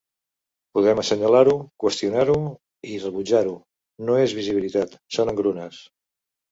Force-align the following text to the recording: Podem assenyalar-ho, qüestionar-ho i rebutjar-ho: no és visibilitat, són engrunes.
Podem 0.77 1.01
assenyalar-ho, 1.01 1.53
qüestionar-ho 1.85 2.39
i 2.95 2.99
rebutjar-ho: 3.05 3.55
no 4.09 4.21
és 4.27 4.39
visibilitat, 4.43 5.01
són 5.21 5.37
engrunes. 5.39 5.89